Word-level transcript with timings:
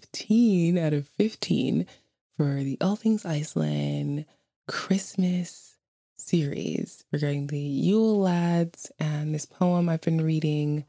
15 0.00 0.78
out 0.78 0.94
of 0.94 1.08
15 1.18 1.86
for 2.36 2.54
the 2.54 2.78
All 2.80 2.96
Things 2.96 3.26
Iceland 3.26 4.24
Christmas 4.66 5.76
series 6.16 7.04
regarding 7.12 7.48
the 7.48 7.58
Yule 7.58 8.20
Lads 8.20 8.90
and 8.98 9.34
this 9.34 9.44
poem 9.44 9.88
I've 9.88 10.00
been 10.00 10.22
reading 10.22 10.84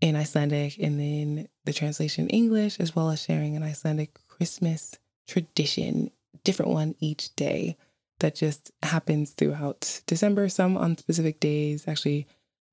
in 0.00 0.16
Icelandic 0.16 0.78
and 0.78 1.00
then 1.00 1.48
the 1.64 1.72
translation 1.72 2.28
English, 2.28 2.78
as 2.78 2.94
well 2.94 3.10
as 3.10 3.22
sharing 3.22 3.56
an 3.56 3.62
Icelandic 3.62 4.18
Christmas 4.28 4.98
tradition, 5.26 6.10
different 6.44 6.72
one 6.72 6.94
each 7.00 7.34
day 7.36 7.76
that 8.18 8.34
just 8.34 8.70
happens 8.82 9.30
throughout 9.30 10.02
December, 10.06 10.48
some 10.48 10.76
on 10.76 10.98
specific 10.98 11.40
days, 11.40 11.88
actually, 11.88 12.26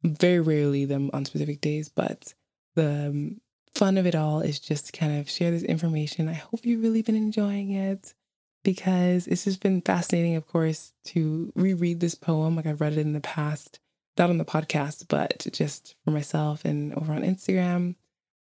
very 0.04 0.40
rarely 0.40 0.86
them 0.86 1.10
on 1.14 1.26
specific 1.26 1.62
days, 1.62 1.88
but 1.90 2.34
the 2.76 3.10
um, 3.10 3.42
fun 3.76 3.98
of 3.98 4.06
it 4.06 4.16
all 4.16 4.42
is 4.42 4.60
just 4.60 4.94
kind 4.94 5.20
of 5.20 5.30
share 5.30 5.52
this 5.52 5.64
information. 5.64 6.28
I 6.28 6.34
hope 6.34 6.66
you've 6.66 6.84
really 6.84 7.02
been 7.02 7.16
enjoying 7.16 7.72
it 7.72 8.14
because 8.64 9.28
it's 9.28 9.46
just 9.46 9.62
been 9.62 9.82
fascinating, 9.82 10.36
of 10.36 10.48
course, 10.48 10.94
to 11.06 11.52
reread 11.56 12.00
this 12.00 12.16
poem. 12.16 12.56
Like 12.56 12.66
I've 12.66 12.82
read 12.82 12.94
it 12.94 13.00
in 13.00 13.14
the 13.14 13.22
past, 13.22 13.80
not 14.18 14.30
on 14.30 14.38
the 14.38 14.46
podcast, 14.46 15.06
but 15.08 15.48
just 15.52 15.96
for 16.04 16.12
myself 16.12 16.66
and 16.66 16.94
over 16.94 17.14
on 17.14 17.24
Instagram. 17.24 17.96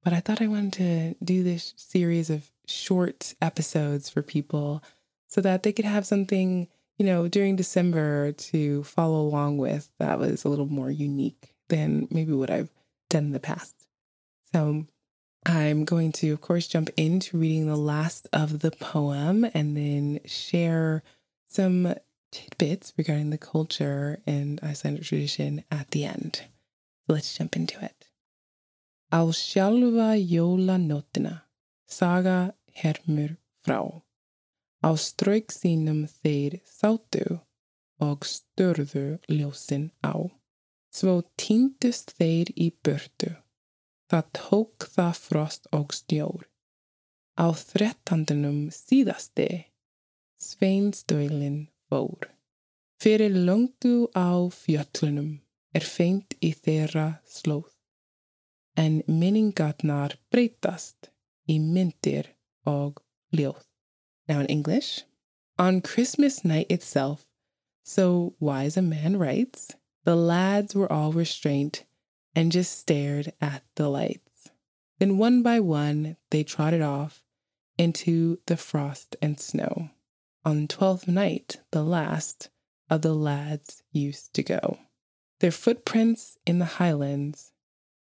But 0.04 0.12
I 0.12 0.20
thought 0.20 0.42
I 0.42 0.48
wanted 0.48 0.72
to 0.74 1.24
do 1.24 1.42
this 1.42 1.74
series 1.76 2.28
of 2.28 2.50
short 2.66 3.34
episodes 3.40 4.08
for 4.08 4.22
people 4.22 4.82
so 5.28 5.40
that 5.40 5.62
they 5.62 5.72
could 5.72 5.84
have 5.84 6.06
something, 6.06 6.68
you 6.98 7.06
know, 7.06 7.28
during 7.28 7.56
December 7.56 8.32
to 8.32 8.84
follow 8.84 9.20
along 9.22 9.58
with 9.58 9.88
that 9.98 10.18
was 10.18 10.44
a 10.44 10.48
little 10.48 10.66
more 10.66 10.90
unique 10.90 11.54
than 11.68 12.08
maybe 12.10 12.32
what 12.32 12.50
I've 12.50 12.70
done 13.08 13.26
in 13.26 13.32
the 13.32 13.40
past. 13.40 13.86
So 14.52 14.86
I'm 15.44 15.84
going 15.84 16.12
to, 16.12 16.30
of 16.30 16.40
course, 16.40 16.68
jump 16.68 16.90
into 16.96 17.36
reading 17.36 17.66
the 17.66 17.76
last 17.76 18.28
of 18.32 18.60
the 18.60 18.70
poem 18.70 19.44
and 19.52 19.76
then 19.76 20.20
share 20.24 21.02
some 21.48 21.94
tidbits 22.30 22.92
regarding 22.96 23.30
the 23.30 23.38
culture 23.38 24.20
and 24.24 24.60
Icelandic 24.62 25.04
tradition 25.04 25.64
at 25.70 25.90
the 25.90 26.04
end. 26.04 26.42
Let's 27.08 27.36
jump 27.36 27.56
into 27.56 27.84
it. 27.84 28.06
Á 29.12 29.26
sjálfa 29.32 30.16
jólanóttina, 30.16 31.42
saga 31.86 32.54
hermur 32.76 33.36
frá. 33.66 34.02
Á 34.82 34.96
strauk 34.96 35.50
sínum 35.50 36.06
þeir 36.06 36.60
sátu 36.64 37.40
og 38.00 38.24
störðu 38.24 39.18
ljósin 39.28 39.90
á. 40.02 40.30
Svo 40.92 41.22
týndust 41.36 42.14
þeir 42.16 42.54
í 42.56 42.72
burtu 42.82 43.41
Það 44.12 44.26
tók 44.36 44.84
það 44.92 45.12
frost 45.16 45.68
og 45.72 45.94
snjór. 45.96 46.42
Á 47.40 47.48
þrettándanum 47.56 48.66
síðasti 48.68 49.46
sveinsdölin 50.36 51.70
fór. 51.88 52.26
Fyrir 53.00 53.32
löngu 53.32 54.10
á 54.12 54.52
fjöllunum 54.52 55.30
er 55.72 55.86
feint 55.88 56.36
í 56.44 56.50
þeirra 56.52 57.06
slóð. 57.24 57.70
En 58.76 59.00
minningarnar 59.08 60.18
breytast 60.28 61.08
í 61.48 61.56
myndir 61.56 62.34
og 62.68 63.00
ljóð. 63.32 63.64
Now 64.28 64.44
in 64.44 64.52
English, 64.52 65.06
on 65.58 65.80
Christmas 65.80 66.44
night 66.44 66.70
itself, 66.70 67.24
so 67.82 68.34
wise 68.38 68.76
a 68.76 68.82
man 68.82 69.16
writes, 69.16 69.72
the 70.04 70.14
lads 70.14 70.74
were 70.74 70.92
all 70.92 71.12
restrained 71.12 71.80
and 72.34 72.52
just 72.52 72.78
stared 72.78 73.32
at 73.40 73.62
the 73.76 73.88
lights. 73.88 74.50
Then, 74.98 75.18
one 75.18 75.42
by 75.42 75.60
one, 75.60 76.16
they 76.30 76.44
trotted 76.44 76.82
off 76.82 77.24
into 77.78 78.38
the 78.46 78.56
frost 78.56 79.16
and 79.20 79.40
snow. 79.40 79.90
On 80.44 80.68
Twelfth 80.68 81.08
Night, 81.08 81.58
the 81.70 81.82
last 81.82 82.50
of 82.90 83.02
the 83.02 83.14
lads 83.14 83.82
used 83.92 84.34
to 84.34 84.42
go. 84.42 84.78
Their 85.40 85.50
footprints 85.50 86.36
in 86.46 86.58
the 86.58 86.64
highlands 86.64 87.52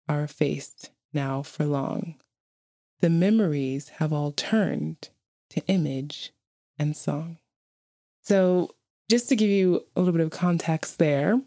are 0.08 0.22
effaced 0.22 0.90
now 1.12 1.42
for 1.42 1.64
long. 1.64 2.16
The 3.00 3.10
memories 3.10 3.88
have 3.96 4.12
all 4.12 4.32
turned 4.32 5.08
to 5.50 5.66
image 5.66 6.32
and 6.78 6.96
song. 6.96 7.38
So, 8.22 8.74
just 9.08 9.28
to 9.28 9.36
give 9.36 9.48
you 9.48 9.86
a 9.96 10.00
little 10.00 10.12
bit 10.12 10.24
of 10.24 10.30
context 10.30 10.98
there, 10.98 11.40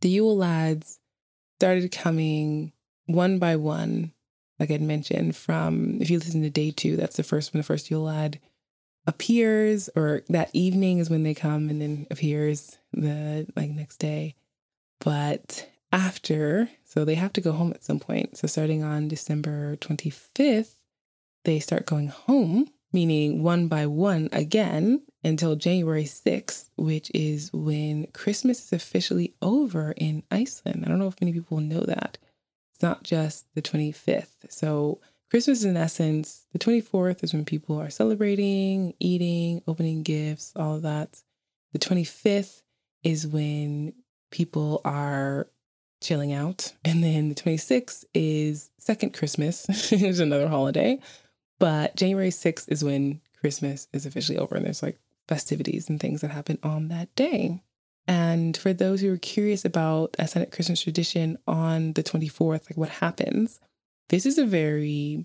the 0.00 0.08
Yule 0.08 0.36
lads 0.36 0.98
started 1.58 1.92
coming 1.92 2.72
one 3.06 3.38
by 3.38 3.56
one, 3.56 4.12
like 4.58 4.70
I'd 4.70 4.82
mentioned, 4.82 5.36
from 5.36 6.00
if 6.00 6.10
you 6.10 6.18
listen 6.18 6.42
to 6.42 6.50
day 6.50 6.70
two, 6.70 6.96
that's 6.96 7.16
the 7.16 7.22
first 7.22 7.52
when 7.52 7.60
the 7.60 7.64
first 7.64 7.90
Yule 7.90 8.02
lad 8.02 8.40
appears, 9.06 9.88
or 9.94 10.22
that 10.28 10.50
evening 10.52 10.98
is 10.98 11.08
when 11.10 11.22
they 11.22 11.34
come 11.34 11.68
and 11.68 11.80
then 11.80 12.06
appears 12.10 12.76
the 12.92 13.46
like 13.54 13.70
next 13.70 13.98
day. 13.98 14.34
But 15.00 15.68
after, 15.92 16.68
so 16.84 17.04
they 17.04 17.14
have 17.14 17.32
to 17.34 17.40
go 17.40 17.52
home 17.52 17.70
at 17.72 17.84
some 17.84 18.00
point. 18.00 18.36
So 18.36 18.46
starting 18.46 18.82
on 18.82 19.08
December 19.08 19.76
25th, 19.76 20.74
they 21.44 21.60
start 21.60 21.86
going 21.86 22.08
home, 22.08 22.68
meaning 22.96 23.42
one 23.42 23.68
by 23.68 23.84
one 23.84 24.26
again 24.32 25.02
until 25.22 25.54
January 25.54 26.04
6th, 26.04 26.70
which 26.78 27.10
is 27.12 27.52
when 27.52 28.06
Christmas 28.14 28.64
is 28.64 28.72
officially 28.72 29.34
over 29.42 29.92
in 29.98 30.22
Iceland. 30.30 30.82
I 30.82 30.88
don't 30.88 30.98
know 30.98 31.06
if 31.06 31.20
many 31.20 31.34
people 31.34 31.60
know 31.60 31.80
that. 31.80 32.16
It's 32.72 32.82
not 32.82 33.02
just 33.02 33.44
the 33.54 33.60
25th. 33.60 34.50
So, 34.50 34.98
Christmas, 35.28 35.62
in 35.62 35.76
essence, 35.76 36.46
the 36.54 36.58
24th 36.58 37.22
is 37.22 37.34
when 37.34 37.44
people 37.44 37.78
are 37.78 37.90
celebrating, 37.90 38.94
eating, 38.98 39.60
opening 39.68 40.02
gifts, 40.02 40.54
all 40.56 40.76
of 40.76 40.82
that. 40.82 41.20
The 41.74 41.78
25th 41.78 42.62
is 43.02 43.26
when 43.26 43.92
people 44.30 44.80
are 44.86 45.48
chilling 46.02 46.32
out. 46.32 46.72
And 46.82 47.04
then 47.04 47.28
the 47.28 47.34
26th 47.34 48.06
is 48.14 48.70
second 48.78 49.12
Christmas, 49.12 49.66
which 49.68 49.92
is 49.92 50.18
another 50.18 50.48
holiday. 50.48 50.98
But 51.58 51.96
January 51.96 52.30
6th 52.30 52.70
is 52.70 52.84
when 52.84 53.20
Christmas 53.40 53.88
is 53.92 54.06
officially 54.06 54.38
over 54.38 54.56
and 54.56 54.64
there's 54.64 54.82
like 54.82 54.98
festivities 55.28 55.88
and 55.88 55.98
things 55.98 56.20
that 56.20 56.30
happen 56.30 56.58
on 56.62 56.88
that 56.88 57.14
day. 57.14 57.62
And 58.06 58.56
for 58.56 58.72
those 58.72 59.00
who 59.00 59.12
are 59.12 59.18
curious 59.18 59.64
about 59.64 60.16
Icelandic 60.18 60.52
Christmas 60.52 60.80
tradition 60.80 61.38
on 61.46 61.94
the 61.94 62.02
24th, 62.02 62.70
like 62.70 62.76
what 62.76 62.88
happens, 62.88 63.60
this 64.08 64.26
is 64.26 64.38
a 64.38 64.46
very 64.46 65.24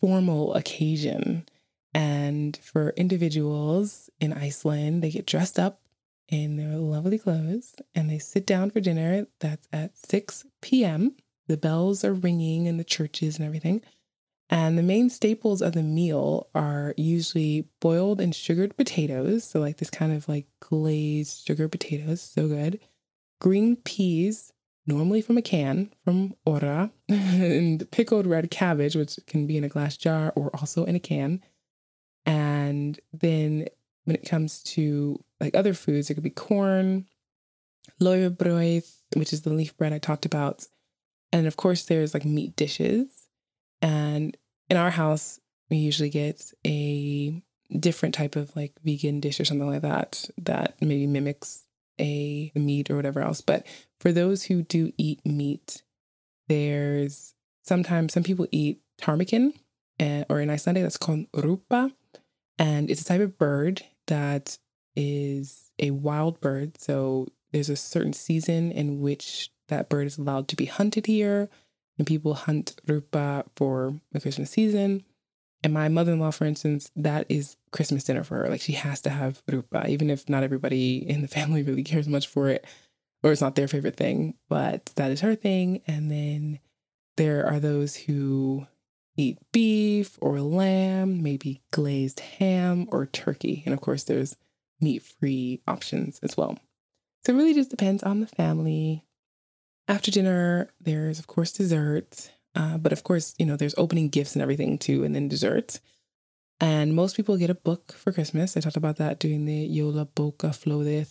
formal 0.00 0.54
occasion. 0.54 1.46
And 1.94 2.56
for 2.56 2.90
individuals 2.90 4.10
in 4.20 4.32
Iceland, 4.32 5.02
they 5.02 5.10
get 5.10 5.26
dressed 5.26 5.58
up 5.58 5.80
in 6.28 6.56
their 6.56 6.76
lovely 6.76 7.18
clothes 7.18 7.74
and 7.94 8.08
they 8.08 8.18
sit 8.18 8.46
down 8.46 8.70
for 8.70 8.80
dinner. 8.80 9.26
That's 9.40 9.68
at 9.72 9.96
6 9.96 10.44
p.m. 10.60 11.16
The 11.46 11.56
bells 11.56 12.04
are 12.04 12.14
ringing 12.14 12.66
in 12.66 12.76
the 12.76 12.84
churches 12.84 13.36
and 13.36 13.46
everything. 13.46 13.82
And 14.52 14.76
the 14.76 14.82
main 14.82 15.08
staples 15.08 15.62
of 15.62 15.72
the 15.72 15.82
meal 15.82 16.46
are 16.54 16.92
usually 16.98 17.68
boiled 17.80 18.20
and 18.20 18.34
sugared 18.34 18.76
potatoes. 18.76 19.44
So, 19.44 19.60
like 19.60 19.78
this 19.78 19.88
kind 19.88 20.12
of 20.12 20.28
like 20.28 20.46
glazed 20.60 21.46
sugar 21.46 21.68
potatoes, 21.68 22.20
so 22.20 22.48
good. 22.48 22.78
Green 23.40 23.76
peas, 23.76 24.52
normally 24.86 25.22
from 25.22 25.38
a 25.38 25.42
can 25.42 25.90
from 26.04 26.34
Ora, 26.44 26.90
and 27.08 27.90
pickled 27.90 28.26
red 28.26 28.50
cabbage, 28.50 28.94
which 28.94 29.18
can 29.26 29.46
be 29.46 29.56
in 29.56 29.64
a 29.64 29.70
glass 29.70 29.96
jar 29.96 30.34
or 30.36 30.54
also 30.56 30.84
in 30.84 30.96
a 30.96 31.00
can. 31.00 31.40
And 32.26 33.00
then 33.10 33.68
when 34.04 34.16
it 34.16 34.28
comes 34.28 34.62
to 34.64 35.18
like 35.40 35.56
other 35.56 35.72
foods, 35.72 36.10
it 36.10 36.14
could 36.14 36.22
be 36.22 36.28
corn, 36.28 37.06
laufabrauð, 38.02 38.86
which 39.16 39.32
is 39.32 39.42
the 39.42 39.54
leaf 39.54 39.74
bread 39.78 39.94
I 39.94 39.98
talked 39.98 40.26
about. 40.26 40.66
And 41.32 41.46
of 41.46 41.56
course, 41.56 41.86
there's 41.86 42.12
like 42.12 42.26
meat 42.26 42.54
dishes. 42.54 43.28
And 43.80 44.36
in 44.68 44.76
our 44.76 44.90
house, 44.90 45.40
we 45.70 45.76
usually 45.78 46.10
get 46.10 46.52
a 46.66 47.42
different 47.78 48.14
type 48.14 48.36
of 48.36 48.54
like 48.54 48.72
vegan 48.84 49.20
dish 49.20 49.40
or 49.40 49.44
something 49.44 49.68
like 49.68 49.82
that 49.82 50.28
that 50.38 50.76
maybe 50.80 51.06
mimics 51.06 51.64
a 51.98 52.52
meat 52.54 52.90
or 52.90 52.96
whatever 52.96 53.20
else. 53.20 53.40
But 53.40 53.66
for 54.00 54.12
those 54.12 54.44
who 54.44 54.62
do 54.62 54.92
eat 54.98 55.24
meat, 55.24 55.82
there's 56.48 57.34
sometimes 57.62 58.12
some 58.12 58.22
people 58.22 58.46
eat 58.50 58.80
ptarmigan, 59.00 59.54
and, 59.98 60.26
or 60.28 60.40
in 60.40 60.50
Icelandic 60.50 60.82
that's 60.82 60.96
called 60.96 61.30
rjúpa, 61.32 61.92
and 62.58 62.90
it's 62.90 63.02
a 63.02 63.04
type 63.04 63.20
of 63.20 63.38
bird 63.38 63.82
that 64.06 64.58
is 64.96 65.70
a 65.78 65.90
wild 65.90 66.40
bird. 66.40 66.80
So 66.80 67.28
there's 67.52 67.70
a 67.70 67.76
certain 67.76 68.12
season 68.12 68.72
in 68.72 69.00
which 69.00 69.50
that 69.68 69.88
bird 69.88 70.06
is 70.06 70.18
allowed 70.18 70.48
to 70.48 70.56
be 70.56 70.66
hunted 70.66 71.06
here 71.06 71.48
and 71.98 72.06
people 72.06 72.34
hunt 72.34 72.76
rjúpa 72.86 73.44
for 73.56 73.94
the 74.12 74.20
Christmas 74.20 74.50
season. 74.50 75.04
And 75.64 75.72
my 75.72 75.88
mother 75.88 76.12
in 76.12 76.18
law, 76.18 76.32
for 76.32 76.44
instance, 76.44 76.90
that 76.96 77.26
is 77.28 77.56
Christmas 77.70 78.04
dinner 78.04 78.24
for 78.24 78.38
her. 78.38 78.48
Like 78.48 78.60
she 78.60 78.72
has 78.72 79.00
to 79.02 79.10
have 79.10 79.44
rjúpa, 79.46 79.88
even 79.88 80.10
if 80.10 80.28
not 80.28 80.42
everybody 80.42 81.08
in 81.08 81.22
the 81.22 81.28
family 81.36 81.62
really 81.62 81.84
cares 81.84 82.08
much 82.08 82.26
for 82.26 82.48
it 82.48 82.66
or 83.22 83.32
it's 83.32 83.40
not 83.40 83.54
their 83.54 83.68
favorite 83.68 83.96
thing, 83.96 84.34
but 84.48 84.86
that 84.96 85.10
is 85.10 85.20
her 85.20 85.34
thing. 85.34 85.80
And 85.86 86.10
then 86.10 86.58
there 87.16 87.46
are 87.46 87.60
those 87.60 87.94
who 87.94 88.66
eat 89.16 89.38
beef 89.52 90.18
or 90.20 90.40
lamb, 90.40 91.22
maybe 91.22 91.62
glazed 91.70 92.20
ham 92.20 92.88
or 92.90 93.06
turkey. 93.06 93.62
And 93.64 93.74
of 93.74 93.80
course, 93.80 94.04
there's 94.04 94.36
meat 94.80 95.02
free 95.02 95.60
options 95.68 96.18
as 96.22 96.36
well. 96.36 96.58
So 97.24 97.32
it 97.32 97.36
really 97.36 97.54
just 97.54 97.70
depends 97.70 98.02
on 98.02 98.20
the 98.20 98.26
family. 98.26 99.04
After 99.88 100.10
dinner, 100.10 100.68
there's, 100.80 101.18
of 101.18 101.26
course, 101.26 101.52
dessert. 101.52 102.30
Uh, 102.54 102.78
but 102.78 102.92
of 102.92 103.02
course, 103.02 103.34
you 103.38 103.46
know, 103.46 103.56
there's 103.56 103.74
opening 103.78 104.08
gifts 104.08 104.34
and 104.34 104.42
everything 104.42 104.78
too, 104.78 105.04
and 105.04 105.14
then 105.14 105.28
dessert. 105.28 105.80
And 106.60 106.94
most 106.94 107.16
people 107.16 107.36
get 107.36 107.50
a 107.50 107.54
book 107.54 107.92
for 107.92 108.12
Christmas. 108.12 108.56
I 108.56 108.60
talked 108.60 108.76
about 108.76 108.96
that 108.98 109.18
during 109.18 109.46
the 109.46 109.68
Jólabókaflóðið 109.68 111.08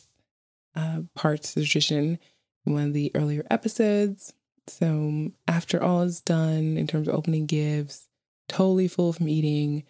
uh, 0.76 1.02
parts 1.16 1.50
of 1.50 1.56
the 1.56 1.66
tradition 1.68 2.20
in 2.66 2.74
one 2.74 2.88
of 2.88 2.94
the 2.94 3.12
earlier 3.16 3.46
episodes. 3.50 4.34
So 4.68 5.32
after 5.48 5.84
all 5.84 6.04
is 6.04 6.22
done 6.22 6.78
in 6.78 6.88
terms 6.88 7.08
of 7.08 7.16
opening 7.16 7.48
gifts, 7.48 8.08
totally 8.48 8.88
full 8.88 9.12
from 9.12 9.28
eating. 9.28 9.84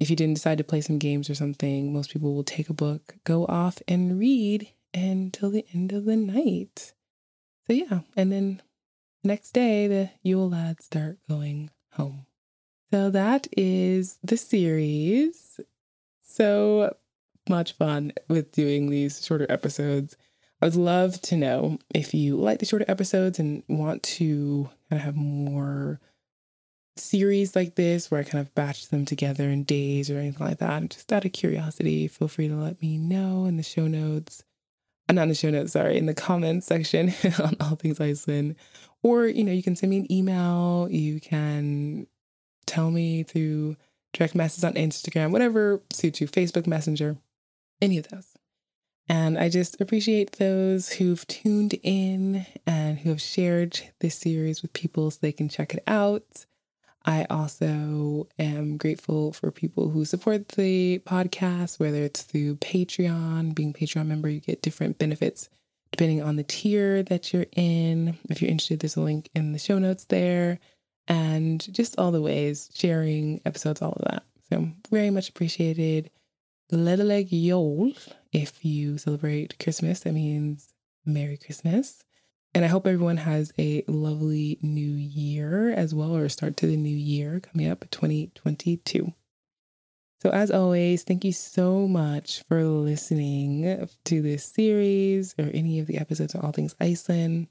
If 0.00 0.10
you 0.10 0.16
didn't 0.16 0.34
decide 0.34 0.58
to 0.58 0.64
play 0.64 0.80
some 0.80 0.98
games 0.98 1.30
or 1.30 1.34
something, 1.34 1.92
most 1.92 2.10
people 2.10 2.34
will 2.34 2.42
take 2.42 2.68
a 2.68 2.74
book, 2.74 3.14
go 3.24 3.46
off 3.46 3.78
and 3.86 4.18
read 4.18 4.70
until 4.92 5.50
the 5.50 5.66
end 5.72 5.92
of 5.92 6.06
the 6.06 6.16
night. 6.16 6.93
So 7.66 7.72
yeah, 7.72 8.00
and 8.16 8.30
then 8.30 8.62
next 9.22 9.52
day 9.52 9.86
the 9.86 10.10
Yule 10.22 10.50
lads 10.50 10.84
start 10.84 11.18
going 11.28 11.70
home. 11.92 12.26
So 12.92 13.10
that 13.10 13.48
is 13.56 14.18
the 14.22 14.36
series. 14.36 15.60
So 16.20 16.96
much 17.48 17.72
fun 17.72 18.12
with 18.28 18.52
doing 18.52 18.90
these 18.90 19.24
shorter 19.24 19.46
episodes. 19.48 20.16
I 20.60 20.66
would 20.66 20.76
love 20.76 21.20
to 21.22 21.36
know 21.36 21.78
if 21.94 22.14
you 22.14 22.36
like 22.36 22.58
the 22.58 22.66
shorter 22.66 22.84
episodes 22.88 23.38
and 23.38 23.62
want 23.68 24.02
to 24.04 24.70
kind 24.88 25.00
of 25.00 25.04
have 25.04 25.16
more 25.16 26.00
series 26.96 27.56
like 27.56 27.74
this 27.74 28.10
where 28.10 28.20
I 28.20 28.24
kind 28.24 28.40
of 28.40 28.54
batch 28.54 28.88
them 28.88 29.04
together 29.04 29.48
in 29.48 29.64
days 29.64 30.10
or 30.10 30.18
anything 30.18 30.46
like 30.46 30.58
that. 30.58 30.70
And 30.70 30.90
just 30.90 31.12
out 31.12 31.24
of 31.24 31.32
curiosity, 31.32 32.08
feel 32.08 32.28
free 32.28 32.48
to 32.48 32.54
let 32.54 32.80
me 32.80 32.98
know 32.98 33.46
in 33.46 33.56
the 33.56 33.62
show 33.62 33.86
notes. 33.86 34.44
Not 35.10 35.24
in 35.24 35.28
the 35.28 35.34
show 35.34 35.50
notes, 35.50 35.72
sorry, 35.72 35.98
in 35.98 36.06
the 36.06 36.14
comments 36.14 36.66
section 36.66 37.12
on 37.38 37.56
all 37.60 37.76
things 37.76 38.00
Iceland. 38.00 38.56
Or, 39.02 39.26
you 39.26 39.44
know, 39.44 39.52
you 39.52 39.62
can 39.62 39.76
send 39.76 39.90
me 39.90 39.98
an 39.98 40.10
email. 40.10 40.88
You 40.90 41.20
can 41.20 42.06
tell 42.66 42.90
me 42.90 43.22
through 43.22 43.76
direct 44.14 44.34
messages 44.34 44.64
on 44.64 44.74
Instagram, 44.74 45.30
whatever 45.30 45.82
suits 45.90 46.20
you, 46.20 46.26
Facebook 46.26 46.66
Messenger, 46.66 47.18
any 47.82 47.98
of 47.98 48.08
those. 48.08 48.28
And 49.08 49.38
I 49.38 49.50
just 49.50 49.78
appreciate 49.80 50.32
those 50.32 50.88
who've 50.88 51.26
tuned 51.26 51.74
in 51.82 52.46
and 52.66 52.98
who 52.98 53.10
have 53.10 53.20
shared 53.20 53.78
this 54.00 54.14
series 54.14 54.62
with 54.62 54.72
people 54.72 55.10
so 55.10 55.18
they 55.20 55.32
can 55.32 55.50
check 55.50 55.74
it 55.74 55.82
out. 55.86 56.46
I 57.04 57.26
also 57.28 58.28
am 58.38 58.78
grateful 58.78 59.32
for 59.32 59.50
people 59.50 59.90
who 59.90 60.04
support 60.04 60.48
the 60.48 61.00
podcast, 61.00 61.78
whether 61.78 62.02
it's 62.02 62.22
through 62.22 62.56
Patreon. 62.56 63.54
Being 63.54 63.72
Patreon 63.74 64.06
member, 64.06 64.28
you 64.28 64.40
get 64.40 64.62
different 64.62 64.98
benefits 64.98 65.50
depending 65.92 66.22
on 66.22 66.34
the 66.34 66.42
tier 66.42 67.04
that 67.04 67.32
you're 67.32 67.46
in. 67.52 68.18
If 68.28 68.42
you're 68.42 68.50
interested, 68.50 68.80
there's 68.80 68.96
a 68.96 69.00
link 69.00 69.30
in 69.34 69.52
the 69.52 69.60
show 69.60 69.78
notes 69.78 70.06
there. 70.06 70.58
And 71.06 71.72
just 71.72 71.98
all 71.98 72.10
the 72.10 72.22
ways, 72.22 72.70
sharing 72.74 73.40
episodes, 73.44 73.80
all 73.80 73.92
of 73.92 74.04
that. 74.10 74.24
So 74.50 74.68
very 74.90 75.10
much 75.10 75.28
appreciated. 75.28 76.10
Gleðileg 76.72 77.28
Jól. 77.30 77.92
If 78.32 78.64
you 78.64 78.98
celebrate 78.98 79.58
Christmas, 79.62 80.00
that 80.00 80.14
means 80.14 80.72
Merry 81.04 81.36
Christmas. 81.36 82.02
And 82.54 82.64
I 82.64 82.68
hope 82.68 82.86
everyone 82.86 83.16
has 83.16 83.52
a 83.58 83.82
lovely 83.88 84.58
new 84.62 84.80
year 84.80 85.72
as 85.72 85.92
well, 85.92 86.16
or 86.16 86.28
start 86.28 86.56
to 86.58 86.66
the 86.66 86.76
new 86.76 86.96
year 86.96 87.40
coming 87.40 87.68
up 87.68 87.84
2022. 87.90 89.12
So, 90.22 90.30
as 90.30 90.50
always, 90.50 91.02
thank 91.02 91.24
you 91.24 91.32
so 91.32 91.88
much 91.88 92.44
for 92.48 92.62
listening 92.64 93.88
to 94.04 94.22
this 94.22 94.44
series 94.44 95.34
or 95.38 95.50
any 95.52 95.80
of 95.80 95.86
the 95.86 95.98
episodes 95.98 96.34
of 96.34 96.44
All 96.44 96.52
Things 96.52 96.76
Iceland. 96.80 97.48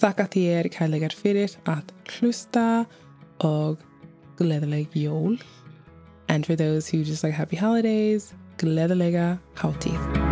Þakka 0.00 0.26
þér 0.32 0.70
kærleikar 0.74 1.14
fyrir 1.14 1.52
að 1.70 1.92
hlusta 2.16 2.86
og 3.44 3.82
gleðileg 4.38 4.94
jól. 4.96 5.38
And 6.28 6.46
for 6.46 6.56
those 6.56 6.88
who 6.88 7.04
just 7.04 7.22
like 7.22 7.34
happy 7.34 7.56
holidays, 7.56 8.32
gleðilega 8.58 9.38
hátíð. 9.54 10.23